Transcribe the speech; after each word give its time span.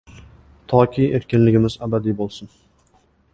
Toki, 0.71 1.05
erkinligimiz 1.19 1.77
abadiy 1.89 2.17
bo‘lsin. 2.23 2.51